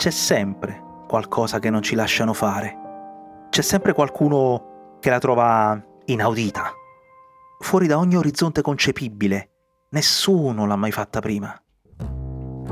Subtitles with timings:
[0.00, 2.74] c'è sempre qualcosa che non ci lasciano fare.
[3.50, 6.72] C'è sempre qualcuno che la trova inaudita,
[7.58, 9.50] fuori da ogni orizzonte concepibile.
[9.90, 11.54] Nessuno l'ha mai fatta prima.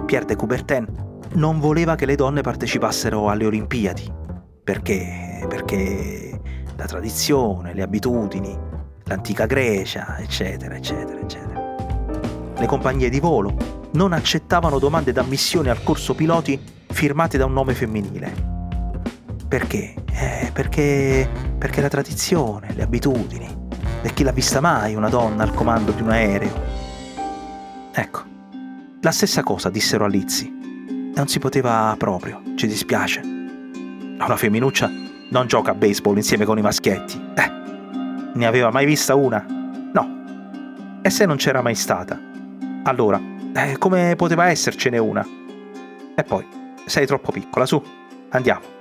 [0.06, 0.86] Pierre de Coubertin
[1.34, 4.10] non voleva che le donne partecipassero alle Olimpiadi.
[4.64, 5.44] Perché?
[5.46, 6.40] Perché
[6.76, 8.58] la tradizione, le abitudini,
[9.04, 11.74] l'antica Grecia, eccetera, eccetera, eccetera.
[12.56, 13.54] Le compagnie di volo
[13.92, 18.56] non accettavano domande d'ammissione al corso piloti firmate da un nome femminile.
[19.48, 19.94] Perché?
[20.12, 23.66] Eh, perché, perché la tradizione, le abitudini.
[24.02, 26.62] E chi l'ha vista mai una donna al comando di un aereo?
[27.92, 28.22] Ecco,
[29.00, 30.52] la stessa cosa dissero a Lizzie.
[31.14, 33.20] Non si poteva proprio, ci dispiace.
[33.20, 34.90] Una femminuccia
[35.30, 37.20] non gioca a baseball insieme con i maschietti.
[37.34, 37.52] Eh,
[38.34, 39.44] ne aveva mai vista una?
[39.92, 41.00] No.
[41.02, 42.20] E se non c'era mai stata?
[42.84, 43.20] Allora,
[43.54, 45.26] eh, come poteva essercene una?
[46.14, 46.46] E poi,
[46.88, 47.82] sei troppo piccola, su,
[48.30, 48.76] andiamo.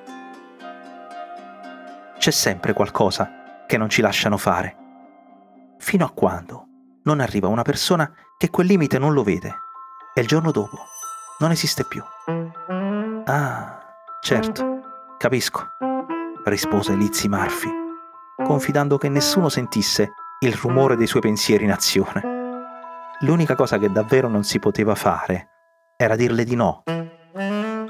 [2.18, 4.76] C'è sempre qualcosa che non ci lasciano fare.
[5.78, 6.66] Fino a quando
[7.04, 9.56] non arriva una persona che quel limite non lo vede
[10.14, 10.78] e il giorno dopo
[11.40, 12.04] non esiste più.
[13.26, 13.80] Ah,
[14.22, 14.80] certo,
[15.18, 15.68] capisco,
[16.46, 17.70] rispose Lizzie Murphy,
[18.44, 22.22] confidando che nessuno sentisse il rumore dei suoi pensieri in azione.
[23.22, 25.50] L'unica cosa che davvero non si poteva fare
[25.98, 26.84] era dirle di no.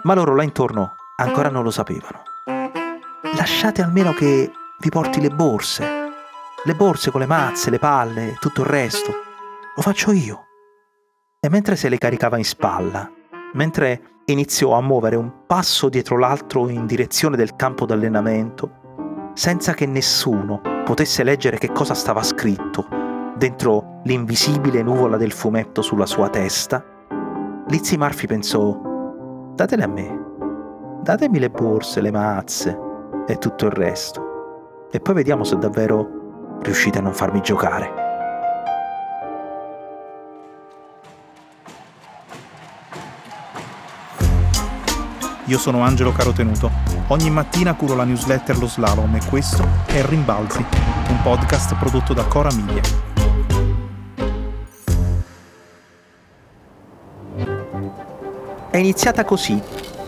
[0.07, 2.21] Ma loro là intorno ancora non lo sapevano.
[3.35, 5.85] Lasciate almeno che vi porti le borse.
[6.63, 9.11] Le borse con le mazze, le palle, e tutto il resto.
[9.75, 10.45] Lo faccio io.
[11.41, 13.11] E mentre se le caricava in spalla,
[13.55, 19.85] mentre iniziò a muovere un passo dietro l'altro in direzione del campo d'allenamento, senza che
[19.85, 22.87] nessuno potesse leggere che cosa stava scritto
[23.35, 26.81] dentro l'invisibile nuvola del fumetto sulla sua testa,
[27.67, 28.86] Lizzie Murphy pensò,
[29.57, 30.19] datele a me,
[31.01, 32.77] datemi le borse, le mazze
[33.25, 38.05] e tutto il resto, e poi vediamo se davvero riuscite a non farmi giocare.
[45.45, 46.69] Io sono Angelo Carotenuto.
[47.07, 50.63] Ogni mattina curo la newsletter Lo Slalom e questo è Rimbalzi,
[51.09, 53.16] un podcast prodotto da Cora Miglia.
[58.77, 59.59] È iniziata così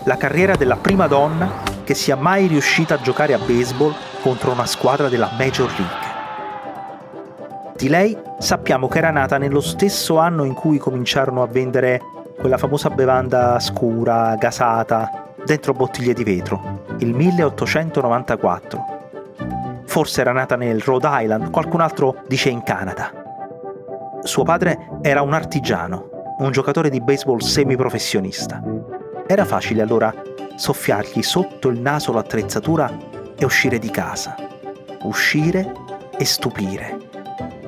[0.04, 4.68] la carriera della prima donna che sia mai riuscita a giocare a baseball contro una
[4.68, 6.08] squadra della Major League.
[7.76, 12.00] Di lei sappiamo che era nata nello stesso anno in cui cominciarono a vendere
[12.40, 18.86] quella famosa bevanda scura, gasata, dentro bottiglie di vetro, il 1894.
[19.86, 23.12] Forse era nata nel Rhode Island, qualcun altro dice in Canada.
[24.22, 28.62] Suo padre era un artigiano un giocatore di baseball semiprofessionista.
[29.28, 30.14] Era facile allora
[30.56, 32.98] soffiargli sotto il naso l'attrezzatura
[33.38, 34.36] e uscire di casa.
[35.04, 35.72] Uscire
[36.18, 36.98] e stupire.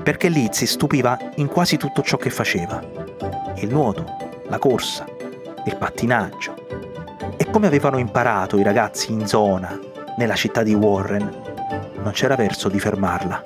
[0.03, 2.81] Perché Lizzie stupiva in quasi tutto ciò che faceva.
[3.55, 4.05] Il nuoto,
[4.47, 5.05] la corsa,
[5.65, 6.55] il pattinaggio.
[7.37, 9.77] E come avevano imparato i ragazzi in zona,
[10.17, 11.29] nella città di Warren,
[12.01, 13.43] non c'era verso di fermarla.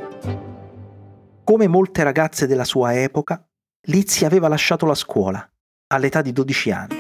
[1.44, 3.44] Come molte ragazze della sua epoca,
[3.88, 5.48] Lizzie aveva lasciato la scuola
[5.94, 6.96] all'età di 12 anni.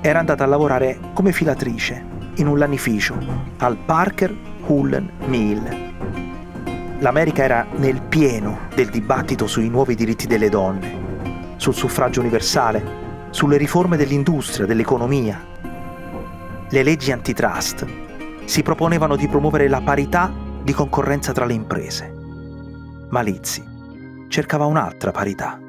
[0.00, 2.02] Era andata a lavorare come filatrice
[2.36, 3.18] in un lanificio
[3.58, 4.34] al Parker
[4.66, 6.98] Hullen Mill.
[6.98, 13.58] L'America era nel pieno del dibattito sui nuovi diritti delle donne, sul suffragio universale, sulle
[13.58, 15.44] riforme dell'industria, dell'economia.
[16.70, 17.86] Le leggi antitrust
[18.46, 22.14] si proponevano di promuovere la parità di concorrenza tra le imprese.
[23.10, 23.72] Ma Lizzie
[24.34, 25.60] cercava un'altra parità.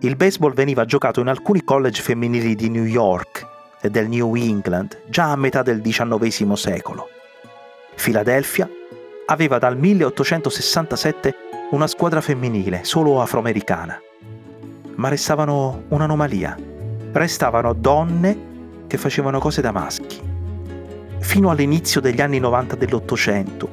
[0.00, 3.46] Il baseball veniva giocato in alcuni college femminili di New York
[3.80, 7.08] e del New England già a metà del XIX secolo.
[7.94, 8.68] Filadelfia
[9.24, 11.34] aveva dal 1867
[11.70, 13.98] una squadra femminile solo afroamericana.
[14.96, 16.54] Ma restavano un'anomalia.
[17.12, 20.20] Restavano donne che facevano cose da maschi.
[21.20, 23.68] Fino all'inizio degli anni 90 dell'Ottocento,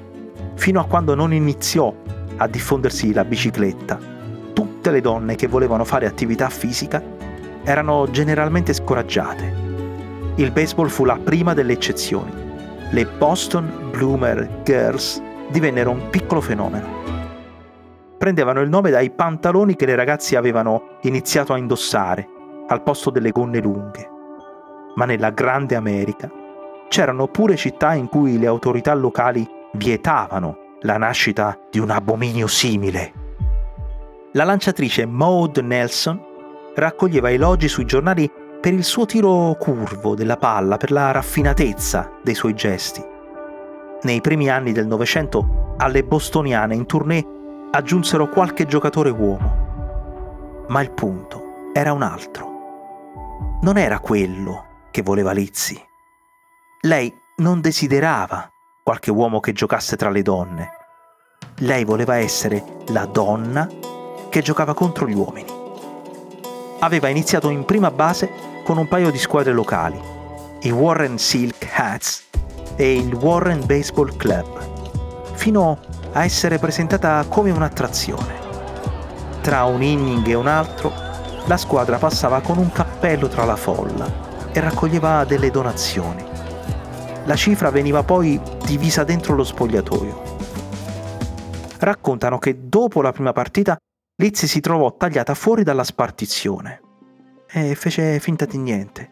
[0.55, 1.93] fino a quando non iniziò
[2.37, 3.97] a diffondersi la bicicletta,
[4.53, 7.01] tutte le donne che volevano fare attività fisica
[7.63, 9.63] erano generalmente scoraggiate.
[10.35, 12.31] Il baseball fu la prima delle eccezioni.
[12.91, 17.03] Le Boston Bloomer Girls divennero un piccolo fenomeno.
[18.17, 22.27] Prendevano il nome dai pantaloni che le ragazze avevano iniziato a indossare
[22.67, 24.09] al posto delle gonne lunghe.
[24.95, 26.29] Ma nella grande America
[26.89, 33.13] c'erano pure città in cui le autorità locali vietavano la nascita di un abominio simile.
[34.33, 36.21] La lanciatrice Maud Nelson
[36.75, 38.29] raccoglieva elogi sui giornali
[38.59, 43.03] per il suo tiro curvo della palla, per la raffinatezza dei suoi gesti.
[44.01, 47.25] Nei primi anni del Novecento alle bostoniane in tournée
[47.71, 50.65] aggiunsero qualche giocatore uomo.
[50.67, 53.59] Ma il punto era un altro.
[53.61, 55.81] Non era quello che voleva Lizzie.
[56.81, 58.49] Lei non desiderava
[58.85, 60.69] qualche uomo che giocasse tra le donne.
[61.61, 63.67] Lei voleva essere la donna
[64.29, 65.51] che giocava contro gli uomini.
[66.81, 68.29] Aveva iniziato in prima base
[68.63, 69.99] con un paio di squadre locali,
[70.61, 72.25] i Warren Silk Hats
[72.75, 75.79] e il Warren Baseball Club, fino
[76.11, 78.35] a essere presentata come un'attrazione.
[79.41, 80.93] Tra un inning e un altro,
[81.47, 86.34] la squadra passava con un cappello tra la folla e raccoglieva delle donazioni.
[87.25, 90.21] La cifra veniva poi divisa dentro lo spogliatoio.
[91.79, 93.75] Raccontano che dopo la prima partita
[94.17, 96.81] Lizzie si trovò tagliata fuori dalla spartizione
[97.51, 99.11] e fece finta di niente,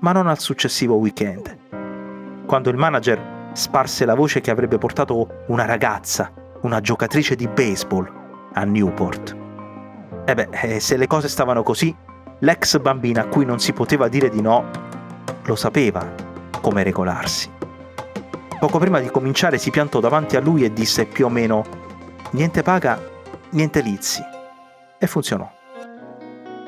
[0.00, 2.44] ma non al successivo weekend.
[2.44, 6.30] Quando il manager sparse la voce che avrebbe portato una ragazza,
[6.62, 9.36] una giocatrice di baseball, a Newport.
[10.26, 11.94] E beh, eh, se le cose stavano così,
[12.40, 14.68] l'ex bambina a cui non si poteva dire di no
[15.44, 16.21] lo sapeva
[16.62, 17.50] come regolarsi.
[18.58, 21.64] Poco prima di cominciare si piantò davanti a lui e disse più o meno
[22.30, 22.98] niente paga,
[23.50, 24.22] niente lizi.
[24.98, 25.50] E funzionò.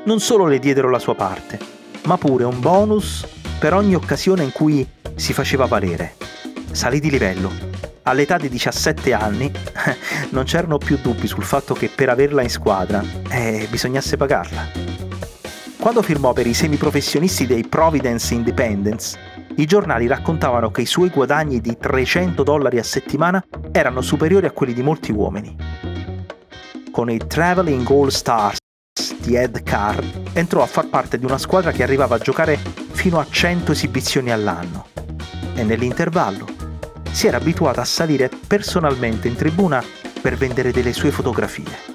[0.04, 1.58] Non solo le diedero la sua parte,
[2.04, 3.26] ma pure un bonus
[3.58, 6.16] per ogni occasione in cui si faceva valere.
[6.72, 7.50] Salì di livello.
[8.02, 9.50] All'età di 17 anni
[10.30, 14.68] non c'erano più dubbi sul fatto che per averla in squadra eh, bisognasse pagarla.
[15.78, 19.18] Quando firmò per i semiprofessionisti dei Providence Independence,
[19.56, 24.50] i giornali raccontavano che i suoi guadagni di 300 dollari a settimana erano superiori a
[24.50, 25.56] quelli di molti uomini.
[26.90, 28.58] Con i Traveling All Stars
[29.20, 30.02] di Ed Carr
[30.32, 34.30] entrò a far parte di una squadra che arrivava a giocare fino a 100 esibizioni
[34.30, 34.86] all'anno
[35.54, 36.46] e nell'intervallo
[37.10, 39.82] si era abituata a salire personalmente in tribuna
[40.20, 41.92] per vendere delle sue fotografie.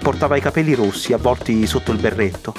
[0.00, 2.52] Portava i capelli rossi avvolti sotto il berretto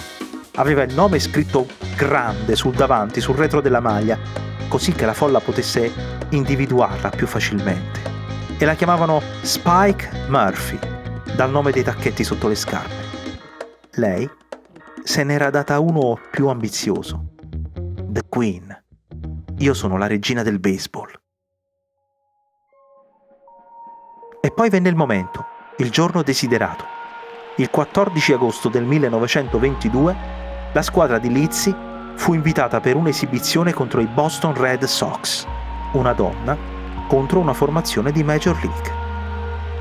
[0.55, 4.17] aveva il nome scritto grande sul davanti, sul retro della maglia,
[4.67, 5.91] così che la folla potesse
[6.29, 8.13] individuarla più facilmente.
[8.57, 10.79] E la chiamavano Spike Murphy,
[11.35, 13.03] dal nome dei tacchetti sotto le scarpe.
[13.95, 14.29] Lei
[15.03, 17.33] se n'era data uno più ambizioso.
[18.07, 18.83] The Queen.
[19.57, 21.11] Io sono la regina del baseball.
[24.41, 25.45] E poi venne il momento,
[25.77, 26.85] il giorno desiderato.
[27.57, 30.43] Il 14 agosto del 1922
[30.75, 31.84] la squadra di Lizzie
[32.15, 35.45] fu invitata per un'esibizione contro i Boston Red Sox,
[35.93, 36.57] una donna
[37.07, 39.03] contro una formazione di Major League.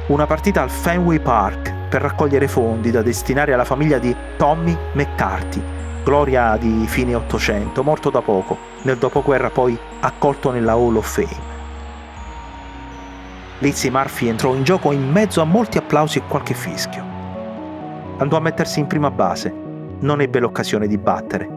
[0.09, 5.63] Una partita al Fenway Park per raccogliere fondi da destinare alla famiglia di Tommy McCarthy,
[6.03, 11.53] gloria di fine Ottocento, morto da poco, nel dopoguerra poi accolto nella Hall of Fame.
[13.61, 17.03] Lizzie Murphy entrò in gioco in mezzo a molti applausi e qualche fischio.
[18.19, 19.63] Andò a mettersi in prima base
[20.01, 21.54] non ebbe l'occasione di battere,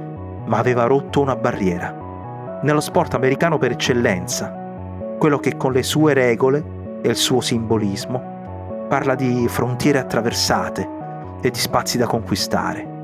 [0.48, 2.60] ma aveva rotto una barriera.
[2.64, 4.52] Nello sport americano per eccellenza,
[5.18, 10.90] quello che con le sue regole e il suo simbolismo parla di frontiere attraversate
[11.42, 12.96] e di spazi da conquistare.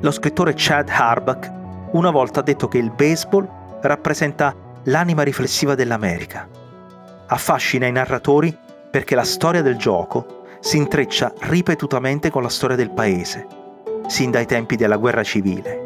[0.00, 1.50] Lo scrittore Chad Harbach
[1.92, 3.48] una volta ha detto che il baseball
[3.80, 4.54] rappresenta
[4.84, 6.46] l'anima riflessiva dell'America.
[7.26, 8.56] Affascina i narratori
[8.90, 13.64] perché la storia del gioco si intreccia ripetutamente con la storia del paese
[14.06, 15.85] sin dai tempi della guerra civile.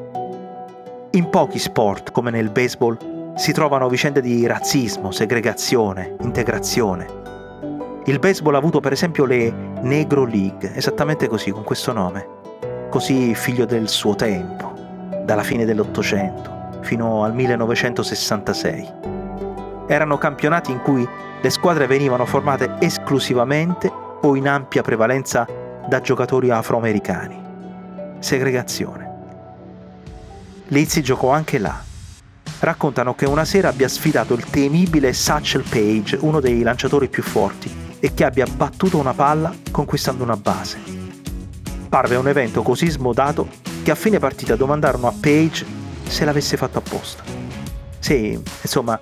[1.13, 7.07] In pochi sport, come nel baseball, si trovano vicende di razzismo, segregazione, integrazione.
[8.05, 9.51] Il baseball ha avuto per esempio le
[9.81, 12.27] Negro League, esattamente così, con questo nome,
[12.91, 14.73] così figlio del suo tempo,
[15.25, 18.93] dalla fine dell'Ottocento fino al 1966.
[19.89, 21.07] Erano campionati in cui
[21.41, 23.91] le squadre venivano formate esclusivamente
[24.23, 25.47] o in ampia prevalenza
[25.89, 27.49] da giocatori afroamericani
[28.21, 29.10] segregazione.
[30.73, 31.83] Lizzie giocò anche là.
[32.61, 37.69] Raccontano che una sera abbia sfidato il temibile Satchel Page, uno dei lanciatori più forti,
[37.99, 40.79] e che abbia battuto una palla conquistando una base.
[41.89, 43.49] Parve un evento così smodato
[43.83, 45.67] che a fine partita domandarono a Page
[46.07, 47.25] se l'avesse fatto apposta.
[47.99, 49.01] Se, insomma,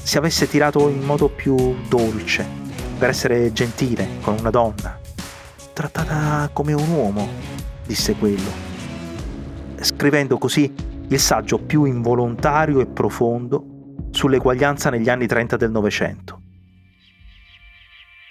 [0.00, 2.46] si avesse tirato in modo più dolce,
[2.96, 5.00] per essere gentile con una donna,
[5.72, 7.28] trattata come un uomo,
[7.84, 8.70] disse quello,
[9.80, 16.40] scrivendo così il saggio più involontario e profondo sull'eguaglianza negli anni 30 del Novecento.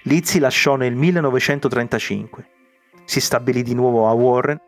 [0.05, 2.49] Lizzie lasciò nel 1935,
[3.05, 4.59] si stabilì di nuovo a Warren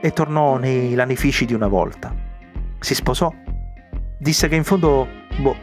[0.00, 2.14] e tornò nei lanifici di una volta.
[2.78, 3.30] Si sposò.
[4.18, 5.06] Disse che in fondo,
[5.38, 5.56] boh,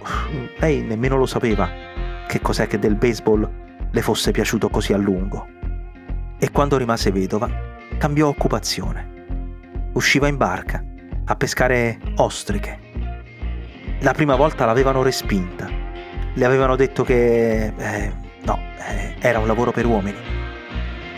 [0.59, 1.67] lei nemmeno lo sapeva
[2.27, 5.47] che cos'è che del baseball le fosse piaciuto così a lungo.
[6.37, 7.49] E quando rimase vedova,
[7.97, 9.89] cambiò occupazione.
[9.93, 10.83] Usciva in barca
[11.29, 12.79] a pescare ostriche.
[13.99, 15.69] La prima volta l'avevano respinta.
[16.33, 17.73] Le avevano detto che...
[17.75, 20.17] Eh, no, eh, era un lavoro per uomini.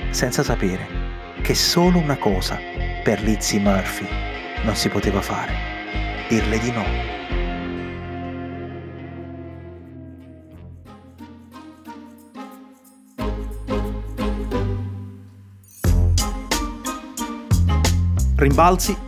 [0.09, 0.87] Senza sapere
[1.41, 2.57] che solo una cosa
[3.03, 4.07] per Lizzie Murphy
[4.63, 5.53] non si poteva fare.
[6.27, 7.17] Dirle di no.
[18.35, 19.07] Rimbalzi